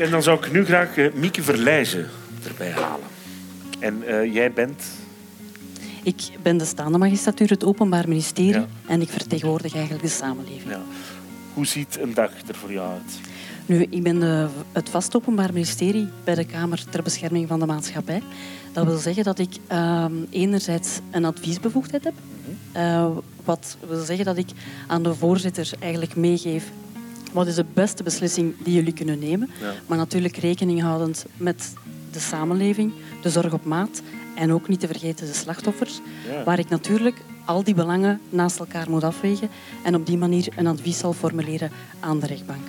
[0.00, 2.08] En dan zou ik nu graag uh, Mieke Verlijzen
[2.44, 3.06] erbij halen.
[3.78, 4.82] En uh, jij bent...
[6.02, 8.52] Ik ben de staande magistratuur, het Openbaar Ministerie.
[8.52, 8.66] Ja.
[8.86, 10.70] En ik vertegenwoordig eigenlijk de samenleving.
[10.70, 10.82] Ja.
[11.54, 13.20] Hoe ziet een dag er voor jou uit?
[13.66, 17.66] Nu, ik ben de, het vast Openbaar Ministerie bij de Kamer ter Bescherming van de
[17.66, 18.22] Maatschappij.
[18.72, 22.14] Dat wil zeggen dat ik uh, enerzijds een adviesbevoegdheid heb.
[22.76, 23.06] Uh,
[23.44, 24.48] wat wil zeggen dat ik
[24.86, 26.64] aan de voorzitter eigenlijk meegeef
[27.32, 29.50] wat is de beste beslissing die jullie kunnen nemen.
[29.86, 31.72] Maar natuurlijk rekening houdend met
[32.12, 34.02] de samenleving, de zorg op maat
[34.36, 36.00] en ook niet te vergeten de slachtoffers.
[36.44, 39.48] Waar ik natuurlijk al die belangen naast elkaar moet afwegen
[39.82, 42.62] en op die manier een advies zal formuleren aan de rechtbank.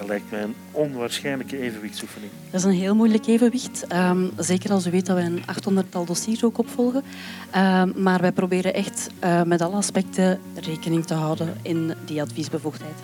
[0.00, 2.32] Dat lijkt mij een onwaarschijnlijke evenwichtsoefening.
[2.50, 3.86] Dat is een heel moeilijk evenwicht.
[3.86, 7.02] Ehm, zeker als u weet dat wij een 800-tal dossiers ook opvolgen.
[7.50, 12.96] Ehm, maar wij proberen echt uh, met alle aspecten rekening te houden in die adviesbevoegdheid.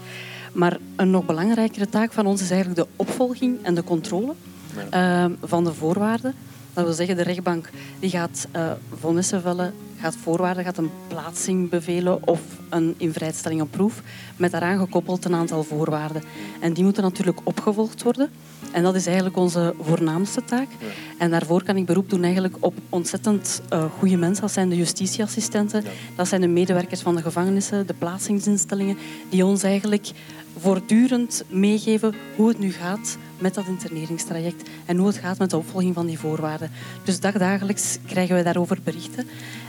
[0.56, 4.34] Maar een nog belangrijkere taak van ons is eigenlijk de opvolging en de controle
[4.90, 6.34] ehm, van de voorwaarden.
[6.72, 11.70] Dat wil zeggen, de rechtbank die gaat uh, vonnissen vellen, gaat voorwaarden, gaat een plaatsing
[11.70, 14.02] bevelen of een invrijstelling op proef,
[14.36, 16.22] met daaraan gekoppeld een aantal voorwaarden.
[16.60, 18.30] En die moeten natuurlijk opgevolgd worden.
[18.72, 20.68] En dat is eigenlijk onze voornaamste taak.
[21.18, 24.42] En daarvoor kan ik beroep doen eigenlijk op ontzettend uh, goede mensen.
[24.42, 25.84] Dat zijn de justitieassistenten,
[26.16, 28.96] dat zijn de medewerkers van de gevangenissen, de plaatsingsinstellingen,
[29.28, 30.10] die ons eigenlijk
[30.58, 35.56] voortdurend meegeven hoe het nu gaat met dat interneringstraject en hoe het gaat met de
[35.56, 36.70] opvolging van die voorwaarden.
[37.04, 39.26] Dus dagdagelijks krijgen we daarover berichten.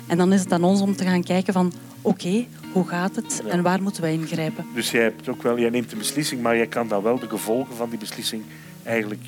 [0.07, 3.41] En dan is het aan ons om te gaan kijken van oké, hoe gaat het
[3.47, 4.65] en waar moeten wij ingrijpen.
[4.73, 7.29] Dus jij, hebt ook wel, jij neemt een beslissing, maar jij kan dan wel de
[7.29, 8.43] gevolgen van die beslissing
[8.83, 9.23] eigenlijk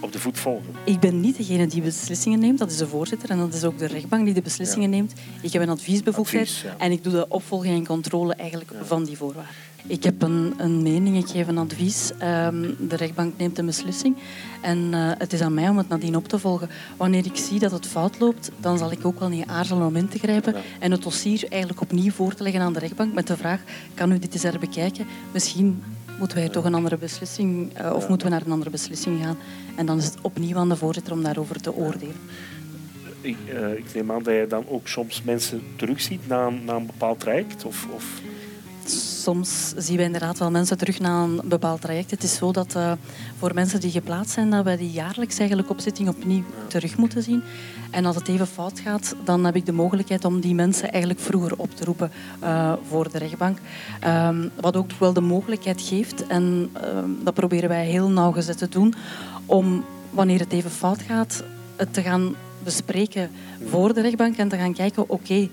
[0.00, 0.74] op de voet volgen.
[0.84, 3.78] Ik ben niet degene die beslissingen neemt, dat is de voorzitter en dat is ook
[3.78, 5.12] de rechtbank die de beslissingen neemt.
[5.40, 9.54] Ik heb een adviesbevoegdheid en ik doe de opvolging en controle eigenlijk van die voorwaarden.
[9.88, 12.10] Ik heb een, een mening, ik geef een advies.
[12.10, 14.16] Um, de rechtbank neemt een beslissing.
[14.62, 16.68] En uh, het is aan mij om het nadien op te volgen.
[16.96, 19.96] Wanneer ik zie dat het fout loopt, dan zal ik ook wel niet aarzelen om
[19.96, 20.54] in te grijpen.
[20.78, 23.60] En het dossier eigenlijk opnieuw voor te leggen aan de rechtbank met de vraag,
[23.94, 25.06] kan u dit eens herbekijken?
[25.32, 25.82] Misschien
[26.18, 29.36] moeten wij toch een andere beslissing, uh, of moeten we naar een andere beslissing gaan.
[29.76, 32.16] En dan is het opnieuw aan de voorzitter om daarover te oordelen.
[33.20, 36.86] Ik, uh, ik neem aan dat je dan ook soms mensen terugziet na, na een
[36.86, 37.64] bepaald traject?
[37.64, 38.20] Of, of
[39.26, 42.10] soms zien we inderdaad wel mensen terug na een bepaald traject.
[42.10, 42.92] Het is zo dat uh,
[43.38, 47.42] voor mensen die geplaatst zijn, dat wij die jaarlijks eigenlijk opzitting opnieuw terug moeten zien.
[47.90, 51.22] En als het even fout gaat, dan heb ik de mogelijkheid om die mensen eigenlijk
[51.22, 52.10] vroeger op te roepen
[52.42, 53.58] uh, voor de rechtbank.
[54.06, 56.80] Um, wat ook wel de mogelijkheid geeft, en uh,
[57.24, 58.94] dat proberen wij heel nauwgezet te doen,
[59.46, 61.42] om wanneer het even fout gaat,
[61.76, 63.30] het te gaan bespreken
[63.68, 65.50] voor de rechtbank en te gaan kijken, oké, okay,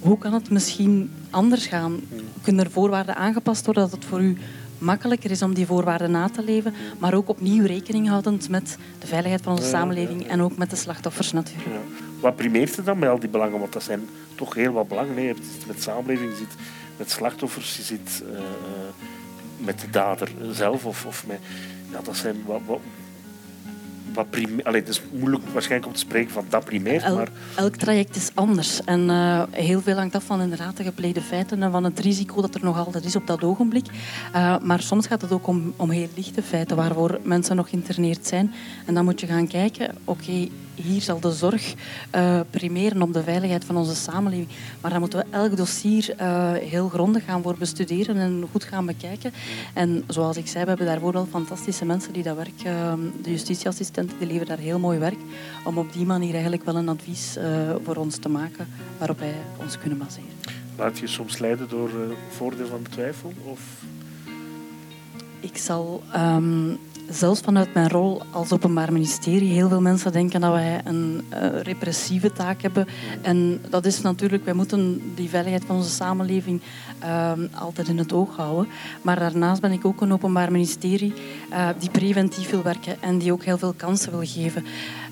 [0.00, 2.00] hoe kan het misschien anders gaan?
[2.42, 4.36] Kunnen er voorwaarden aangepast worden dat het voor u
[4.78, 9.06] makkelijker is om die voorwaarden na te leven, maar ook opnieuw rekening houdend met de
[9.06, 11.68] veiligheid van onze samenleving en ook met de slachtoffers natuurlijk.
[11.68, 12.04] Ja.
[12.20, 13.58] Wat primeert er dan met al die belangen?
[13.60, 15.22] Want dat zijn toch heel wat belangen.
[15.22, 16.54] Je zit met samenleving, je zit
[16.96, 18.38] met slachtoffers, je zit uh,
[19.56, 21.38] met de dader zelf of, of met...
[21.90, 22.80] Ja, dat zijn wat, wat,
[24.12, 24.64] wat primair...
[24.64, 27.28] Allee, het is moeilijk waarschijnlijk om te spreken van dat primair, maar...
[27.56, 28.84] Elk traject is anders.
[28.84, 32.40] En uh, heel veel hangt af van inderdaad de gepleegde feiten en van het risico
[32.40, 33.86] dat er nog altijd is op dat ogenblik.
[34.34, 38.26] Uh, maar soms gaat het ook om, om heel lichte feiten waarvoor mensen nog geïnterneerd
[38.26, 38.52] zijn.
[38.86, 41.74] En dan moet je gaan kijken, oké, hier zal de zorg
[42.14, 44.48] uh, primeren op de veiligheid van onze samenleving.
[44.80, 48.86] Maar dan moeten we elk dossier uh, heel grondig gaan voor bestuderen en goed gaan
[48.86, 49.32] bekijken.
[49.74, 52.92] En zoals ik zei, we hebben daarvoor wel fantastische mensen die dat werk, uh,
[53.22, 55.18] de justitieassistenten, die leveren daar heel mooi werk
[55.64, 57.36] om op die manier eigenlijk wel een advies
[57.84, 60.28] voor ons te maken waarop wij ons kunnen baseren.
[60.76, 61.90] Laat je soms leiden door
[62.30, 63.32] voordeel van de twijfel?
[63.44, 63.60] Of?
[65.40, 66.78] Ik zal um,
[67.10, 71.60] zelfs vanuit mijn rol als openbaar ministerie, heel veel mensen denken dat wij een uh,
[71.62, 72.86] repressieve taak hebben.
[73.22, 76.60] En dat is natuurlijk, wij moeten die veiligheid van onze samenleving
[77.02, 78.72] uh, altijd in het oog houden.
[79.02, 81.14] Maar daarnaast ben ik ook een openbaar ministerie
[81.50, 84.64] uh, die preventief wil werken en die ook heel veel kansen wil geven.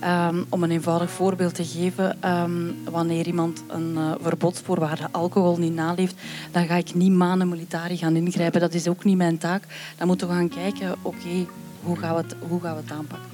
[0.05, 5.75] Um, om een eenvoudig voorbeeld te geven, um, wanneer iemand een uh, verbodsvoorwaarde alcohol niet
[5.75, 6.15] naleeft,
[6.51, 8.61] dan ga ik niet manen militari gaan ingrijpen.
[8.61, 9.63] Dat is ook niet mijn taak.
[9.97, 11.47] Dan moeten we gaan kijken, oké, okay,
[11.83, 13.29] hoe gaan we het, hoe gaan we het aanpakken?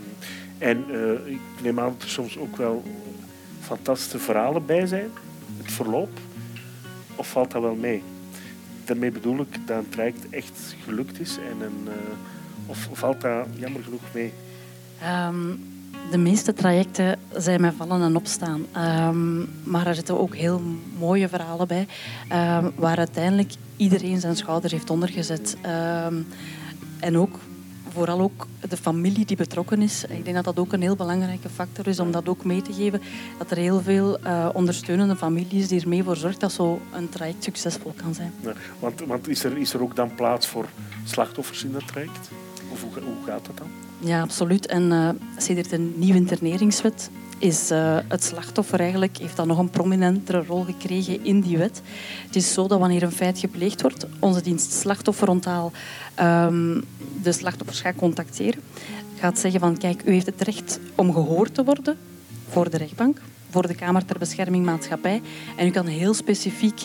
[0.58, 2.82] En uh, ik neem aan dat er soms ook wel
[3.60, 5.10] fantastische verhalen bij zijn.
[5.62, 6.18] Het verloop.
[7.16, 8.02] Of valt dat wel mee?
[8.84, 11.36] Daarmee bedoel ik dat een traject echt gelukt is.
[11.36, 11.92] En een, uh,
[12.66, 14.32] of valt dat jammer genoeg mee?
[15.28, 15.72] Um,
[16.10, 18.66] de meeste trajecten zijn met vallen en opstaan.
[18.76, 20.62] Um, maar er zitten ook heel
[20.98, 21.86] mooie verhalen bij.
[22.32, 25.56] Um, waar uiteindelijk iedereen zijn schouder heeft ondergezet.
[27.00, 27.38] en ook
[27.94, 30.04] vooral ook de familie die betrokken is.
[30.04, 32.72] Ik denk dat dat ook een heel belangrijke factor is om dat ook mee te
[32.72, 33.02] geven.
[33.38, 36.80] Dat er heel veel uh, ondersteunende familie is die ermee voor zorgt dat zo'n
[37.10, 38.32] traject succesvol kan zijn.
[38.78, 40.66] Want want is, er, is er ook dan plaats voor
[41.04, 42.30] slachtoffers in dat traject?
[42.80, 43.68] Hoe, hoe gaat dat dan?
[43.98, 44.66] Ja, absoluut.
[44.66, 45.08] En uh,
[45.70, 51.24] een nieuwe interneringswet is uh, het slachtoffer eigenlijk, heeft dan nog een prominentere rol gekregen
[51.24, 51.82] in die wet.
[52.26, 55.72] Het is zo dat wanneer een feit gepleegd wordt, onze dienst slachtofferontaal
[56.20, 56.84] um,
[57.22, 58.60] de slachtoffers gaat contacteren.
[59.18, 61.96] Gaat zeggen van kijk, u heeft het recht om gehoord te worden
[62.48, 63.20] voor de rechtbank,
[63.50, 65.22] voor de Kamer ter Bescherming Maatschappij.
[65.56, 66.82] En u kan heel specifiek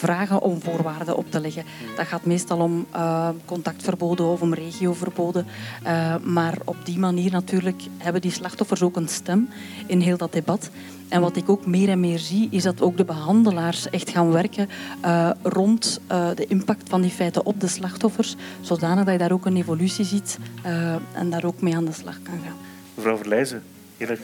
[0.00, 1.64] vragen om voorwaarden op te leggen.
[1.96, 5.46] Dat gaat meestal om uh, contactverboden of om regioverboden.
[5.84, 9.48] Uh, maar op die manier natuurlijk hebben die slachtoffers ook een stem
[9.86, 10.70] in heel dat debat.
[11.08, 14.32] En wat ik ook meer en meer zie, is dat ook de behandelaars echt gaan
[14.32, 14.68] werken
[15.04, 19.46] uh, rond de impact van die feiten op de slachtoffers, zodanig dat je daar ook
[19.46, 20.38] een evolutie ziet
[21.12, 22.56] en daar ook mee aan de slag kan gaan.
[22.94, 23.62] Mevrouw Verlijzen,
[23.96, 24.20] heel erg.